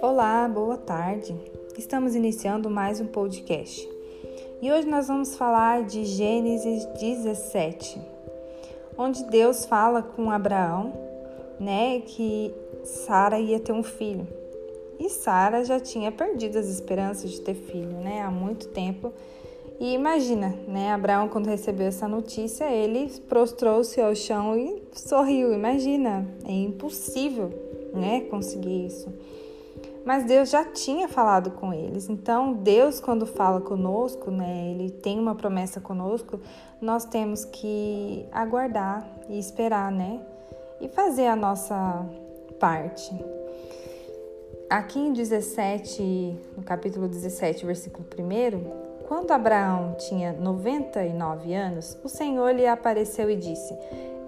Olá, 0.00 0.48
boa 0.48 0.78
tarde. 0.78 1.36
Estamos 1.76 2.14
iniciando 2.14 2.70
mais 2.70 2.98
um 2.98 3.06
podcast. 3.06 3.86
E 4.62 4.72
hoje 4.72 4.88
nós 4.88 5.08
vamos 5.08 5.36
falar 5.36 5.84
de 5.84 6.04
Gênesis 6.06 6.86
17, 6.98 8.00
onde 8.96 9.24
Deus 9.24 9.66
fala 9.66 10.00
com 10.02 10.30
Abraão, 10.30 10.94
né, 11.60 12.00
que 12.00 12.54
Sara 12.82 13.38
ia 13.38 13.60
ter 13.60 13.72
um 13.72 13.82
filho. 13.82 14.26
E 14.98 15.10
Sara 15.10 15.62
já 15.62 15.78
tinha 15.78 16.10
perdido 16.10 16.58
as 16.58 16.68
esperanças 16.68 17.30
de 17.30 17.40
ter 17.42 17.54
filho, 17.54 17.98
né, 17.98 18.22
há 18.22 18.30
muito 18.30 18.68
tempo. 18.68 19.12
E 19.80 19.92
imagina, 19.92 20.54
né, 20.68 20.92
Abraão 20.92 21.28
quando 21.28 21.46
recebeu 21.46 21.86
essa 21.86 22.06
notícia, 22.06 22.64
ele 22.70 23.10
prostrou-se 23.28 24.00
ao 24.00 24.14
chão 24.14 24.56
e 24.56 24.82
sorriu. 24.92 25.52
Imagina, 25.52 26.26
é 26.44 26.52
impossível, 26.52 27.50
né, 27.92 28.20
conseguir 28.30 28.86
isso. 28.86 29.12
Mas 30.04 30.24
Deus 30.24 30.50
já 30.50 30.64
tinha 30.64 31.08
falado 31.08 31.50
com 31.52 31.72
eles. 31.72 32.08
Então, 32.08 32.52
Deus 32.52 33.00
quando 33.00 33.26
fala 33.26 33.60
conosco, 33.60 34.30
né, 34.30 34.70
ele 34.70 34.90
tem 34.90 35.18
uma 35.18 35.34
promessa 35.34 35.80
conosco, 35.80 36.38
nós 36.80 37.04
temos 37.04 37.44
que 37.44 38.26
aguardar 38.30 39.08
e 39.28 39.38
esperar, 39.38 39.90
né? 39.90 40.20
E 40.80 40.88
fazer 40.88 41.26
a 41.26 41.34
nossa 41.34 42.06
parte. 42.60 43.10
Aqui 44.68 44.98
em 44.98 45.12
17, 45.12 46.36
no 46.56 46.62
capítulo 46.62 47.08
17, 47.08 47.64
versículo 47.64 48.04
1, 48.04 48.83
quando 49.06 49.32
Abraão 49.32 49.94
tinha 49.98 50.32
99 50.32 51.52
anos, 51.54 51.96
o 52.02 52.08
Senhor 52.08 52.54
lhe 52.54 52.66
apareceu 52.66 53.30
e 53.30 53.36
disse: 53.36 53.76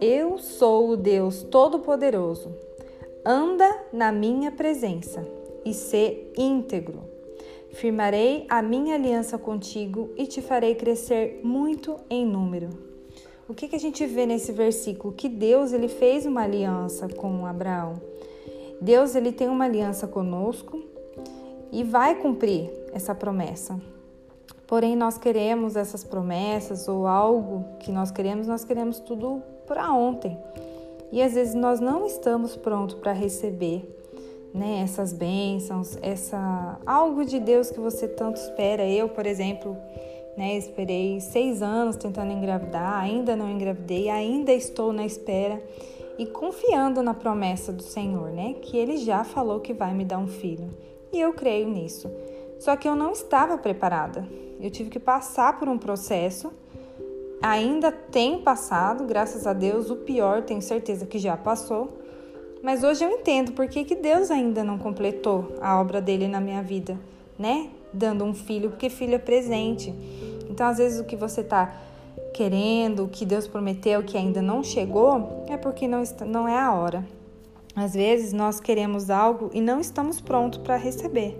Eu 0.00 0.38
sou 0.38 0.90
o 0.90 0.96
Deus 0.96 1.42
Todo-Poderoso. 1.42 2.54
Anda 3.24 3.68
na 3.92 4.12
minha 4.12 4.52
presença 4.52 5.26
e 5.64 5.72
sê 5.72 6.30
íntegro. 6.36 7.04
Firmarei 7.72 8.46
a 8.48 8.62
minha 8.62 8.94
aliança 8.94 9.36
contigo 9.36 10.10
e 10.16 10.26
te 10.26 10.40
farei 10.40 10.74
crescer 10.74 11.40
muito 11.42 11.96
em 12.08 12.24
número. 12.24 12.68
O 13.48 13.54
que, 13.54 13.68
que 13.68 13.76
a 13.76 13.80
gente 13.80 14.04
vê 14.06 14.26
nesse 14.26 14.52
versículo? 14.52 15.12
Que 15.12 15.28
Deus 15.28 15.72
ele 15.72 15.88
fez 15.88 16.26
uma 16.26 16.42
aliança 16.42 17.08
com 17.08 17.46
Abraão. 17.46 17.94
Deus 18.80 19.14
ele 19.14 19.32
tem 19.32 19.48
uma 19.48 19.64
aliança 19.64 20.06
conosco 20.06 20.82
e 21.72 21.82
vai 21.82 22.14
cumprir 22.16 22.70
essa 22.92 23.14
promessa. 23.14 23.80
Porém, 24.66 24.96
nós 24.96 25.16
queremos 25.16 25.76
essas 25.76 26.02
promessas 26.02 26.88
ou 26.88 27.06
algo 27.06 27.64
que 27.78 27.92
nós 27.92 28.10
queremos, 28.10 28.48
nós 28.48 28.64
queremos 28.64 28.98
tudo 28.98 29.42
para 29.66 29.92
ontem. 29.92 30.36
E 31.12 31.22
às 31.22 31.34
vezes 31.34 31.54
nós 31.54 31.78
não 31.78 32.04
estamos 32.04 32.56
prontos 32.56 32.96
para 32.96 33.12
receber 33.12 33.96
né, 34.52 34.80
essas 34.82 35.12
bênçãos, 35.12 35.96
essa 36.02 36.80
algo 36.84 37.24
de 37.24 37.38
Deus 37.38 37.70
que 37.70 37.78
você 37.78 38.08
tanto 38.08 38.36
espera. 38.36 38.84
Eu, 38.84 39.08
por 39.08 39.24
exemplo, 39.24 39.76
né, 40.36 40.56
esperei 40.56 41.20
seis 41.20 41.62
anos 41.62 41.96
tentando 41.96 42.32
engravidar, 42.32 43.00
ainda 43.00 43.36
não 43.36 43.48
engravidei, 43.48 44.08
ainda 44.08 44.52
estou 44.52 44.92
na 44.92 45.06
espera 45.06 45.62
e 46.18 46.26
confiando 46.26 47.02
na 47.02 47.14
promessa 47.14 47.72
do 47.72 47.82
Senhor, 47.82 48.30
né, 48.30 48.54
que 48.62 48.76
Ele 48.76 48.96
já 48.96 49.22
falou 49.22 49.60
que 49.60 49.72
vai 49.72 49.94
me 49.94 50.04
dar 50.04 50.18
um 50.18 50.26
filho. 50.26 50.70
E 51.12 51.20
eu 51.20 51.32
creio 51.34 51.68
nisso. 51.68 52.10
Só 52.58 52.76
que 52.76 52.88
eu 52.88 52.96
não 52.96 53.12
estava 53.12 53.58
preparada. 53.58 54.26
Eu 54.60 54.70
tive 54.70 54.90
que 54.90 54.98
passar 54.98 55.58
por 55.58 55.68
um 55.68 55.78
processo. 55.78 56.52
Ainda 57.42 57.92
tenho 57.92 58.40
passado, 58.40 59.04
graças 59.04 59.46
a 59.46 59.52
Deus, 59.52 59.90
o 59.90 59.96
pior 59.96 60.42
tenho 60.42 60.62
certeza 60.62 61.06
que 61.06 61.18
já 61.18 61.36
passou. 61.36 61.98
Mas 62.62 62.82
hoje 62.82 63.04
eu 63.04 63.10
entendo 63.10 63.52
por 63.52 63.68
que, 63.68 63.84
que 63.84 63.94
Deus 63.94 64.30
ainda 64.30 64.64
não 64.64 64.78
completou 64.78 65.54
a 65.60 65.78
obra 65.80 66.00
dele 66.00 66.26
na 66.26 66.40
minha 66.40 66.62
vida, 66.62 66.98
né? 67.38 67.68
Dando 67.92 68.24
um 68.24 68.34
filho, 68.34 68.70
porque 68.70 68.88
filho 68.88 69.14
é 69.14 69.18
presente. 69.18 69.94
Então, 70.48 70.66
às 70.66 70.78
vezes, 70.78 70.98
o 70.98 71.04
que 71.04 71.14
você 71.14 71.42
está 71.42 71.76
querendo, 72.32 73.04
o 73.04 73.08
que 73.08 73.26
Deus 73.26 73.46
prometeu, 73.46 74.02
que 74.02 74.16
ainda 74.16 74.40
não 74.40 74.64
chegou, 74.64 75.44
é 75.48 75.56
porque 75.56 75.86
não, 75.86 76.02
está, 76.02 76.24
não 76.24 76.48
é 76.48 76.58
a 76.58 76.72
hora. 76.72 77.06
Às 77.74 77.92
vezes, 77.92 78.32
nós 78.32 78.58
queremos 78.58 79.10
algo 79.10 79.50
e 79.52 79.60
não 79.60 79.78
estamos 79.78 80.20
prontos 80.20 80.58
para 80.58 80.76
receber 80.76 81.38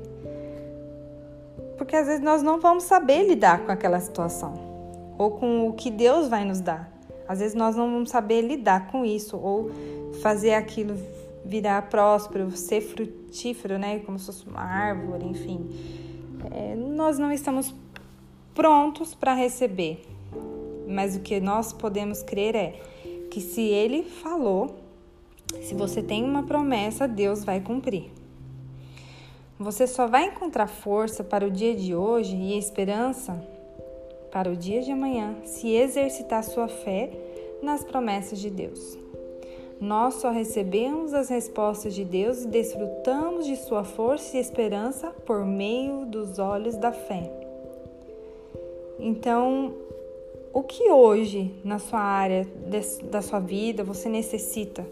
porque 1.76 1.97
às 1.97 2.06
vezes 2.06 2.22
nós 2.22 2.42
não 2.42 2.60
vamos 2.60 2.84
saber 2.84 3.26
lidar 3.26 3.64
com 3.64 3.72
aquela 3.72 4.00
situação 4.00 4.54
ou 5.19 5.31
com 5.32 5.69
o 5.69 5.72
que 5.72 5.91
Deus 5.91 6.28
vai 6.28 6.44
nos 6.44 6.60
dar. 6.60 6.92
Às 7.28 7.41
vezes 7.41 7.54
nós 7.54 7.75
não 7.75 7.91
vamos 7.91 8.10
saber 8.10 8.42
lidar 8.42 8.88
com 8.88 9.04
isso 9.04 9.37
ou 9.37 9.70
fazer 10.22 10.54
aquilo 10.54 10.97
virar 11.44 11.82
próspero, 11.82 12.50
ser 12.50 12.81
frutífero, 12.81 13.78
né? 13.78 14.00
Como 14.00 14.19
se 14.19 14.26
fosse 14.26 14.47
uma 14.47 14.60
árvore, 14.60 15.25
enfim. 15.25 15.69
É, 16.50 16.75
nós 16.75 17.19
não 17.19 17.32
estamos 17.32 17.75
prontos 18.54 19.15
para 19.15 19.34
receber, 19.34 20.03
mas 20.88 21.16
o 21.16 21.20
que 21.20 21.41
nós 21.41 21.72
podemos 21.72 22.22
crer 22.22 22.54
é 22.54 22.81
que 23.31 23.41
se 23.41 23.60
Ele 23.60 24.03
falou, 24.03 24.76
se 25.62 25.75
você 25.75 26.03
tem 26.03 26.25
uma 26.25 26.44
promessa, 26.44 27.06
Deus 27.06 27.44
vai 27.44 27.60
cumprir. 27.60 28.10
Você 29.59 29.87
só 29.87 30.06
vai 30.06 30.27
encontrar 30.27 30.67
força 30.67 31.25
para 31.25 31.47
o 31.47 31.50
dia 31.50 31.75
de 31.75 31.94
hoje 31.94 32.37
e 32.37 32.59
esperança 32.59 33.43
para 34.31 34.50
o 34.50 34.56
dia 34.56 34.83
de 34.83 34.93
amanhã 34.93 35.34
se 35.44 35.75
exercitar 35.75 36.44
sua 36.44 36.69
fé 36.69 37.11
nas 37.62 37.83
promessas 37.83 38.39
de 38.39 38.50
Deus. 38.50 38.99
Nós 39.81 40.16
só 40.16 40.31
recebemos 40.31 41.15
as 41.15 41.31
respostas 41.31 41.95
de 41.95 42.05
Deus 42.05 42.45
e 42.45 42.49
desfrutamos 42.49 43.47
de 43.47 43.56
sua 43.56 43.83
força 43.83 44.37
e 44.37 44.41
esperança 44.41 45.11
por 45.25 45.47
meio 45.47 46.05
dos 46.05 46.39
olhos 46.39 46.77
da 46.77 46.93
fé. 46.93 47.33
Então, 48.99 49.75
o 50.53 50.62
que 50.62 50.91
hoje 50.91 51.55
na 51.65 51.78
sua 51.78 52.00
área 52.00 52.47
da 53.11 53.22
sua 53.22 53.41
vida 53.41 53.83
você 53.83 54.09
necessita 54.11 54.87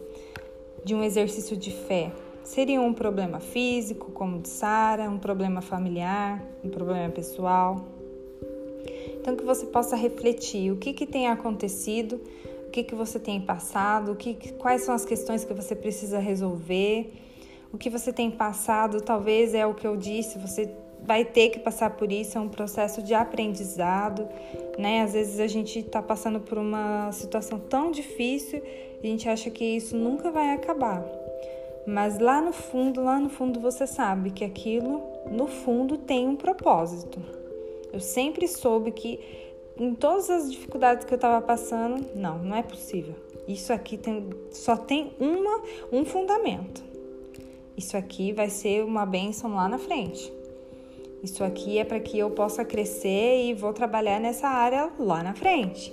de 0.82 0.94
um 0.94 1.02
exercício 1.02 1.54
de 1.54 1.70
fé? 1.70 2.10
Seria 2.44 2.80
um 2.80 2.92
problema 2.92 3.40
físico, 3.40 4.12
como 4.12 4.40
de 4.40 4.48
Sara, 4.48 5.10
um 5.10 5.18
problema 5.18 5.60
familiar, 5.60 6.42
um 6.62 6.68
problema 6.68 7.10
pessoal. 7.10 7.84
Então 9.18 9.34
que 9.34 9.44
você 9.44 9.64
possa 9.66 9.96
refletir 9.96 10.70
o 10.70 10.76
que, 10.76 10.92
que 10.92 11.06
tem 11.06 11.28
acontecido, 11.28 12.20
o 12.66 12.70
que, 12.70 12.84
que 12.84 12.94
você 12.94 13.18
tem 13.18 13.40
passado, 13.40 14.12
o 14.12 14.16
que, 14.16 14.52
quais 14.52 14.82
são 14.82 14.94
as 14.94 15.04
questões 15.04 15.44
que 15.44 15.54
você 15.54 15.74
precisa 15.74 16.18
resolver, 16.18 17.12
o 17.72 17.78
que 17.78 17.88
você 17.88 18.12
tem 18.12 18.30
passado, 18.30 19.00
talvez 19.00 19.54
é 19.54 19.66
o 19.66 19.74
que 19.74 19.86
eu 19.86 19.96
disse, 19.96 20.38
você 20.38 20.70
vai 21.02 21.24
ter 21.24 21.48
que 21.50 21.58
passar 21.58 21.90
por 21.90 22.12
isso, 22.12 22.36
é 22.36 22.40
um 22.40 22.48
processo 22.48 23.02
de 23.02 23.14
aprendizado, 23.14 24.28
né? 24.78 25.02
Às 25.02 25.12
vezes 25.12 25.40
a 25.40 25.46
gente 25.46 25.78
está 25.78 26.02
passando 26.02 26.40
por 26.40 26.58
uma 26.58 27.10
situação 27.12 27.58
tão 27.58 27.90
difícil 27.90 28.62
a 29.02 29.06
gente 29.06 29.28
acha 29.28 29.50
que 29.50 29.64
isso 29.64 29.96
nunca 29.96 30.30
vai 30.30 30.54
acabar. 30.54 31.04
Mas 31.86 32.18
lá 32.18 32.40
no 32.40 32.52
fundo, 32.52 33.02
lá 33.02 33.18
no 33.18 33.28
fundo 33.28 33.60
você 33.60 33.86
sabe 33.86 34.30
que 34.30 34.44
aquilo 34.44 35.02
no 35.30 35.46
fundo 35.46 35.98
tem 35.98 36.26
um 36.28 36.36
propósito. 36.36 37.20
Eu 37.92 38.00
sempre 38.00 38.48
soube 38.48 38.90
que 38.90 39.20
em 39.76 39.94
todas 39.94 40.30
as 40.30 40.50
dificuldades 40.50 41.04
que 41.04 41.12
eu 41.12 41.16
estava 41.16 41.44
passando, 41.44 42.04
não, 42.14 42.38
não 42.38 42.56
é 42.56 42.62
possível. 42.62 43.14
Isso 43.46 43.72
aqui 43.72 43.98
tem, 43.98 44.30
só 44.50 44.76
tem 44.76 45.12
uma, 45.20 45.62
um 45.92 46.04
fundamento. 46.04 46.82
Isso 47.76 47.96
aqui 47.96 48.32
vai 48.32 48.48
ser 48.48 48.84
uma 48.84 49.04
bênção 49.04 49.54
lá 49.54 49.68
na 49.68 49.78
frente. 49.78 50.32
Isso 51.22 51.42
aqui 51.42 51.78
é 51.78 51.84
para 51.84 52.00
que 52.00 52.18
eu 52.18 52.30
possa 52.30 52.64
crescer 52.64 53.46
e 53.46 53.54
vou 53.54 53.72
trabalhar 53.72 54.20
nessa 54.20 54.48
área 54.48 54.90
lá 54.98 55.22
na 55.22 55.34
frente. 55.34 55.92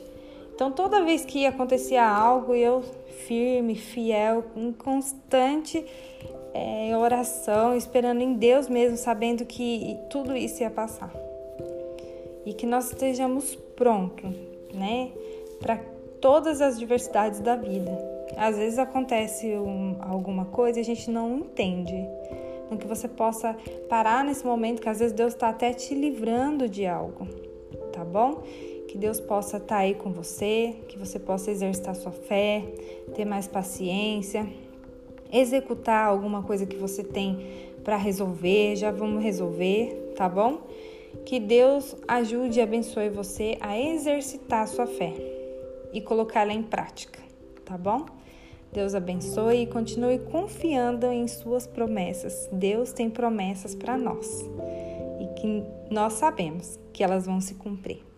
Então, 0.62 0.72
toda 0.72 1.04
vez 1.04 1.26
que 1.26 1.44
acontecia 1.48 2.08
algo, 2.08 2.54
eu 2.54 2.84
firme, 3.26 3.74
fiel, 3.74 4.44
em 4.56 4.72
constante 4.72 5.84
é, 6.54 6.96
oração, 6.96 7.76
esperando 7.76 8.22
em 8.22 8.36
Deus 8.36 8.70
mesmo, 8.70 8.96
sabendo 8.96 9.44
que 9.44 9.98
tudo 10.12 10.38
isso 10.38 10.62
ia 10.62 10.70
passar. 10.70 11.12
E 12.46 12.54
que 12.54 12.68
nós 12.68 12.92
estejamos 12.92 13.56
prontos, 13.76 14.30
né, 14.72 15.10
para 15.60 15.78
todas 16.22 16.62
as 16.62 16.78
diversidades 16.78 17.40
da 17.40 17.56
vida. 17.56 17.98
Às 18.38 18.56
vezes 18.56 18.78
acontece 18.78 19.48
um, 19.58 19.96
alguma 20.00 20.46
coisa 20.46 20.78
e 20.78 20.82
a 20.84 20.86
gente 20.86 21.10
não 21.10 21.40
entende. 21.40 22.08
Então, 22.68 22.78
que 22.78 22.86
você 22.86 23.08
possa 23.08 23.58
parar 23.90 24.24
nesse 24.24 24.46
momento, 24.46 24.80
que 24.80 24.90
às 24.90 25.00
vezes 25.00 25.12
Deus 25.12 25.34
está 25.34 25.50
até 25.50 25.74
te 25.74 25.96
livrando 25.96 26.70
de 26.70 26.86
algo, 26.86 27.28
tá 27.92 28.06
bom? 28.06 28.44
Que 28.92 28.98
Deus 28.98 29.22
possa 29.22 29.56
estar 29.56 29.76
tá 29.76 29.78
aí 29.78 29.96
com 29.96 30.12
você, 30.12 30.76
que 30.90 31.00
você 31.00 31.18
possa 31.18 31.50
exercitar 31.50 31.96
sua 31.96 32.12
fé, 32.12 32.62
ter 33.16 33.24
mais 33.24 33.48
paciência, 33.48 34.46
executar 35.32 36.08
alguma 36.08 36.44
coisa 36.44 36.66
que 36.66 36.76
você 36.76 37.02
tem 37.02 37.40
para 37.86 37.96
resolver, 37.96 38.76
já 38.76 38.92
vamos 38.92 39.24
resolver, 39.24 40.12
tá 40.18 40.28
bom? 40.28 40.68
Que 41.26 41.40
Deus 41.40 41.96
ajude 42.06 42.60
e 42.60 42.62
abençoe 42.62 43.08
você 43.08 43.58
a 43.62 43.80
exercitar 43.80 44.68
sua 44.68 44.86
fé 44.86 45.14
e 45.94 46.02
colocá-la 46.02 46.52
em 46.52 46.62
prática, 46.62 47.22
tá 47.64 47.78
bom? 47.78 48.06
Deus 48.74 48.94
abençoe 48.94 49.62
e 49.62 49.68
continue 49.68 50.20
confiando 50.20 51.06
em 51.06 51.30
suas 51.30 51.66
promessas. 51.66 52.50
Deus 52.52 52.92
tem 52.92 53.10
promessas 53.10 53.74
para 53.74 53.98
nós 53.98 54.46
e 55.22 55.40
que 55.40 55.64
nós 55.90 56.12
sabemos 56.12 56.78
que 56.92 57.02
elas 57.02 57.26
vão 57.26 57.40
se 57.40 57.56
cumprir, 57.56 58.11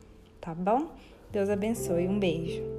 tá 0.44 0.54
bom? 0.54 0.92
Deus 1.32 1.50
abençoe. 1.50 2.06
Um 2.06 2.20
beijo. 2.20 2.73